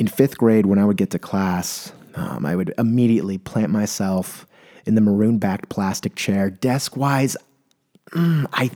[0.00, 4.46] In fifth grade, when I would get to class, um, I would immediately plant myself
[4.86, 7.36] in the maroon backed plastic chair, desk wise.
[8.12, 8.70] Mm, I,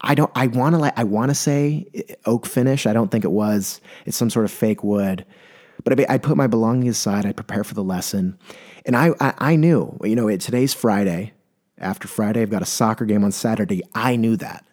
[0.00, 0.32] I don't.
[0.34, 0.98] I want to.
[0.98, 1.86] I want to say
[2.26, 2.86] oak finish.
[2.86, 3.80] I don't think it was.
[4.04, 5.24] It's some sort of fake wood.
[5.84, 7.24] But I, I put my belongings aside.
[7.24, 8.36] I prepare for the lesson,
[8.84, 9.96] and I, I, I knew.
[10.02, 11.34] You know, it, today's Friday.
[11.78, 13.84] After Friday, I've got a soccer game on Saturday.
[13.94, 14.64] I knew that.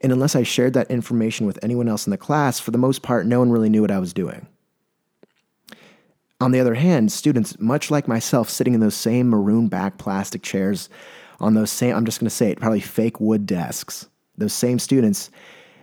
[0.00, 3.02] And unless I shared that information with anyone else in the class, for the most
[3.02, 4.48] part, no one really knew what I was doing.
[6.44, 10.42] On the other hand, students, much like myself, sitting in those same maroon back plastic
[10.42, 10.90] chairs
[11.40, 14.78] on those same, I'm just going to say it, probably fake wood desks, those same
[14.78, 15.30] students,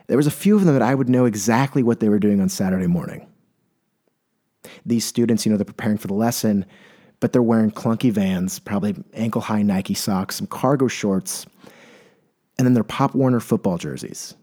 [0.06, 2.40] there was a few of them that I would know exactly what they were doing
[2.40, 3.28] on Saturday morning.
[4.86, 6.68] These students, you know, they're preparing for the lesson,
[7.22, 11.48] but they're wearing clunky vans, probably ankle high Nike socks, some cargo shorts,
[12.60, 14.36] and then their Pop Warner football jerseys.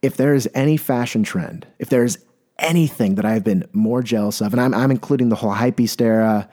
[0.00, 2.24] If there is any fashion trend, if there is
[2.58, 6.48] anything that I've been more jealous of, and I'm, I'm including the whole hypebeast era,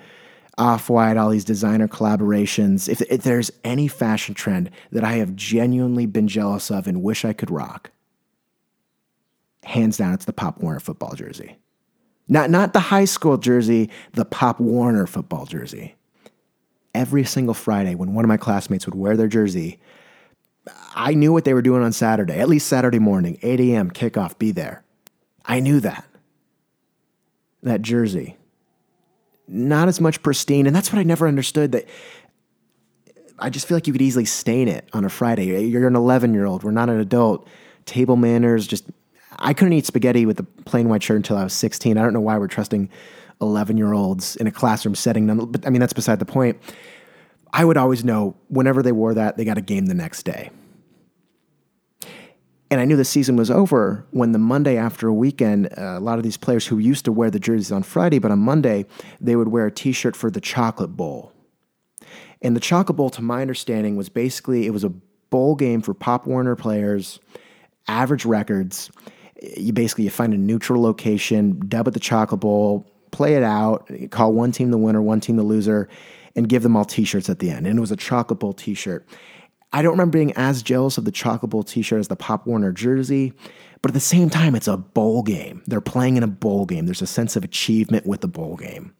[0.58, 2.88] off white, all these designer collaborations.
[2.88, 7.26] If, if there's any fashion trend that I have genuinely been jealous of and wish
[7.26, 7.92] I could rock,
[9.64, 11.58] hands down, it's the Pop Warner football jersey.
[12.28, 15.96] Not, not the high school jersey, the Pop Warner football jersey.
[16.94, 19.80] Every single Friday, when one of my classmates would wear their jersey,
[20.96, 24.38] I knew what they were doing on Saturday, at least Saturday morning, 8 a.m., kickoff,
[24.38, 24.83] be there.
[25.46, 26.06] I knew that.
[27.64, 28.38] That jersey.
[29.48, 30.68] Not as much pristine.
[30.68, 31.88] And that's what I never understood that
[33.40, 35.66] I just feel like you could easily stain it on a Friday.
[35.66, 36.64] You're an 11 year old.
[36.64, 37.48] We're not an adult.
[37.86, 38.86] Table manners, just
[39.40, 41.98] I couldn't eat spaghetti with a plain white shirt until I was 16.
[41.98, 42.90] I don't know why we're trusting
[43.42, 45.28] 11 year olds in a classroom setting.
[45.48, 46.58] But I mean, that's beside the point.
[47.52, 50.50] I would always know whenever they wore that, they got a game the next day.
[52.74, 56.00] And I knew the season was over when the Monday after a weekend, uh, a
[56.00, 58.88] lot of these players who used to wear the jerseys on Friday, but on Monday,
[59.22, 61.32] they would wear a t shirt for the Chocolate Bowl.
[62.42, 65.94] And the Chocolate Bowl, to my understanding, was basically it was a bowl game for
[65.94, 67.20] Pop Warner players,
[67.88, 68.90] average records,
[69.56, 73.88] you basically you find a neutral location, dub it the chocolate bowl, play it out,
[74.10, 75.90] call one team the winner, one team the loser,
[76.36, 77.68] and give them all t-shirts at the end.
[77.68, 79.06] And it was a chocolate bowl t-shirt.
[79.74, 82.72] I don't remember being as jealous of the chocolate bowl t-shirt as the Pop Warner
[82.72, 83.34] jersey,
[83.82, 85.64] but at the same time, it's a bowl game.
[85.66, 86.86] They're playing in a bowl game.
[86.86, 88.94] There's a sense of achievement with the bowl game.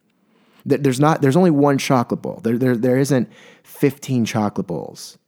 [0.66, 1.22] There's not.
[1.22, 2.40] There's only one chocolate bowl.
[2.42, 3.30] There, there, there isn't
[3.64, 5.18] 15 chocolate bowls.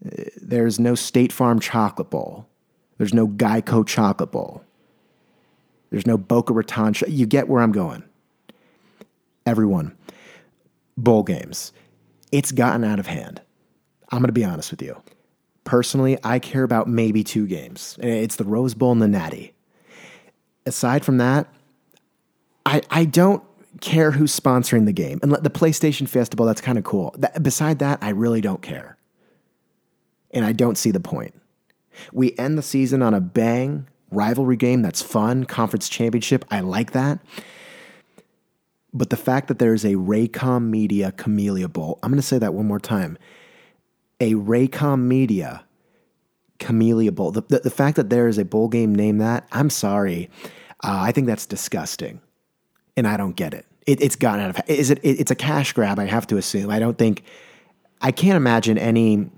[0.00, 2.46] There's no State Farm chocolate bowl.
[2.98, 4.64] There's no Geico chocolate bowl.
[5.90, 6.94] There's no Boca Raton.
[7.08, 8.02] You get where I'm going.
[9.46, 9.96] Everyone,
[10.96, 11.72] bowl games.
[12.30, 13.40] It's gotten out of hand.
[14.10, 15.00] I'm going to be honest with you.
[15.64, 17.98] Personally, I care about maybe two games.
[18.02, 19.52] It's the Rose Bowl and the Natty.
[20.66, 21.46] Aside from that,
[22.66, 23.42] I, I don't
[23.80, 25.20] care who's sponsoring the game.
[25.22, 27.14] And the PlayStation Fiesta Bowl, that's kind of cool.
[27.18, 28.96] That, beside that, I really don't care.
[30.32, 31.34] And I don't see the point.
[32.12, 36.44] We end the season on a bang, rivalry game that's fun, conference championship.
[36.50, 37.20] I like that.
[38.92, 42.54] But the fact that there's a Raycom Media Camellia Bowl, I'm going to say that
[42.54, 43.18] one more time.
[44.20, 45.64] A Raycom Media
[46.60, 47.32] Camellia Bowl.
[47.32, 50.30] The, the, the fact that there is a bowl game named that, I'm sorry.
[50.84, 52.20] Uh, I think that's disgusting.
[52.96, 53.66] And I don't get it.
[53.86, 56.36] it it's gotten out of is it, it it's a cash grab, I have to
[56.36, 56.70] assume.
[56.70, 57.24] I don't think
[58.00, 59.30] I can't imagine any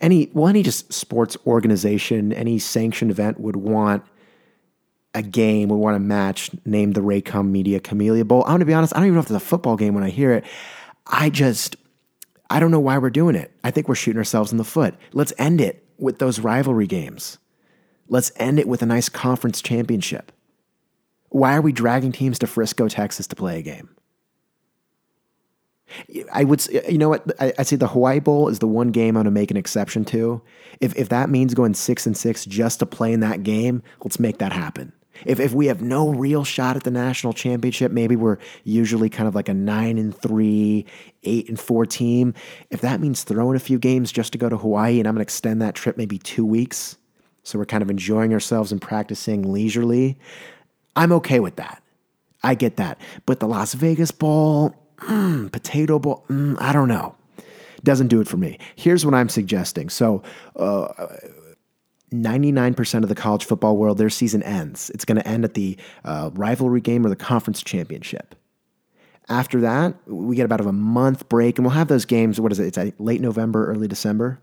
[0.00, 4.04] any well any just sports organization any sanctioned event would want
[5.14, 8.42] a game would want a match named the Raycom Media Camellia Bowl.
[8.44, 10.10] I'm gonna be honest, I don't even know if it's a football game when I
[10.10, 10.44] hear it.
[11.06, 11.76] I just
[12.50, 13.52] I don't know why we're doing it.
[13.62, 14.94] I think we're shooting ourselves in the foot.
[15.12, 17.38] Let's end it with those rivalry games.
[18.08, 20.32] Let's end it with a nice conference championship.
[21.28, 23.88] Why are we dragging teams to Frisco, Texas to play a game?
[26.32, 27.24] I would, you know what?
[27.40, 30.04] I, would say the Hawaii Bowl is the one game I'm to make an exception
[30.06, 30.42] to.
[30.80, 34.20] If if that means going six and six just to play in that game, let's
[34.20, 34.92] make that happen.
[35.26, 39.28] If if we have no real shot at the national championship, maybe we're usually kind
[39.28, 40.86] of like a nine and three,
[41.24, 42.34] eight and four team.
[42.70, 45.20] If that means throwing a few games just to go to Hawaii, and I'm going
[45.20, 46.96] to extend that trip maybe two weeks,
[47.42, 50.18] so we're kind of enjoying ourselves and practicing leisurely,
[50.96, 51.82] I'm okay with that.
[52.42, 52.98] I get that.
[53.26, 57.14] But the Las Vegas Bowl, mm, potato bowl, mm, I don't know.
[57.82, 58.58] Doesn't do it for me.
[58.76, 59.88] Here's what I'm suggesting.
[59.88, 60.22] So,
[60.56, 60.88] uh,
[62.10, 64.90] 99% of the college football world, their season ends.
[64.90, 68.34] It's going to end at the uh, rivalry game or the conference championship.
[69.28, 72.40] After that, we get about a month break, and we'll have those games.
[72.40, 72.66] What is it?
[72.66, 74.40] It's uh, late November, early December.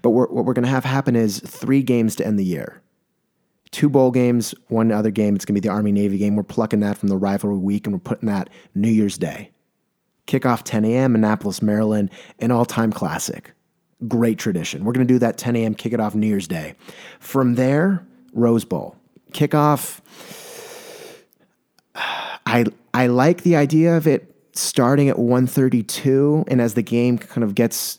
[0.00, 2.82] But we're, what we're going to have happen is three games to end the year
[3.72, 5.34] two bowl games, one other game.
[5.34, 6.36] It's going to be the Army Navy game.
[6.36, 9.50] We're plucking that from the rivalry week and we're putting that New Year's Day.
[10.28, 13.52] Kickoff 10 a.m., Annapolis, Maryland, an all time classic.
[14.08, 14.84] Great tradition.
[14.84, 16.74] We're going to do that 10 a.m., kick it off New Year's Day.
[17.20, 18.96] From there, Rose Bowl.
[19.32, 20.00] Kickoff.
[21.94, 27.42] I, I like the idea of it starting at 1:32 and as the game kind
[27.42, 27.98] of gets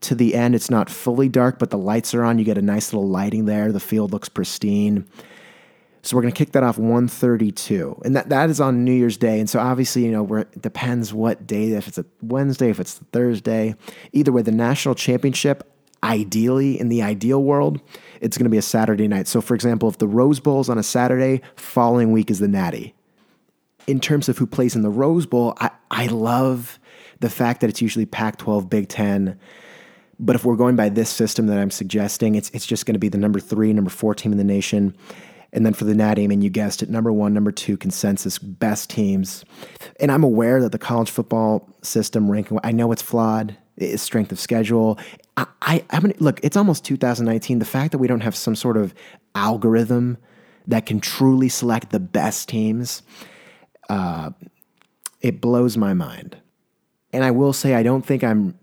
[0.00, 2.62] to the end it's not fully dark but the lights are on you get a
[2.62, 5.06] nice little lighting there the field looks pristine
[6.02, 9.16] so we're going to kick that off 132 and that, that is on new year's
[9.16, 9.38] day.
[9.38, 12.80] And so obviously you know where it depends what day if it's a wednesday if
[12.80, 13.74] it's a thursday.
[14.12, 15.70] Either way the national championship
[16.02, 17.78] ideally in the ideal world
[18.22, 19.28] it's going to be a saturday night.
[19.28, 22.48] So for example if the rose bowl is on a saturday following week is the
[22.48, 22.94] natty.
[23.86, 26.78] In terms of who plays in the Rose Bowl, I, I love
[27.20, 29.38] the fact that it's usually Pac 12, Big Ten.
[30.18, 32.98] But if we're going by this system that I'm suggesting, it's, it's just going to
[32.98, 34.94] be the number three, number four team in the nation.
[35.52, 38.38] And then for the Natty, I mean, you guessed it, number one, number two consensus,
[38.38, 39.44] best teams.
[39.98, 44.30] And I'm aware that the college football system ranking, I know it's flawed, it's strength
[44.30, 44.98] of schedule.
[45.36, 47.58] I, I, I mean, look, it's almost 2019.
[47.58, 48.94] The fact that we don't have some sort of
[49.34, 50.18] algorithm
[50.66, 53.02] that can truly select the best teams
[53.88, 54.30] uh,
[55.20, 56.36] it blows my mind.
[57.12, 58.58] And I will say, I don't think I'm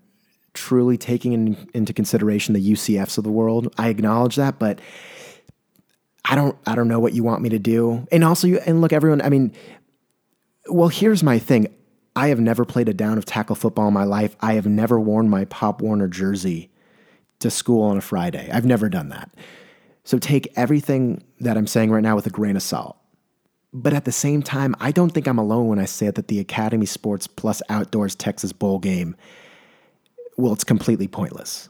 [0.53, 3.73] truly taking in, into consideration the UCFs of the world.
[3.77, 4.79] I acknowledge that, but
[6.29, 8.05] I don't, I don't know what you want me to do.
[8.11, 9.53] And also, you, and look, everyone, I mean,
[10.69, 11.67] well, here's my thing.
[12.15, 14.35] I have never played a down of tackle football in my life.
[14.41, 16.71] I have never worn my Pop Warner jersey
[17.39, 18.49] to school on a Friday.
[18.51, 19.29] I've never done that.
[20.03, 22.97] So take everything that I'm saying right now with a grain of salt.
[23.73, 26.39] But at the same time, I don't think I'm alone when I say that the
[26.39, 29.15] Academy Sports plus Outdoors Texas Bowl game,
[30.37, 31.69] well, it's completely pointless.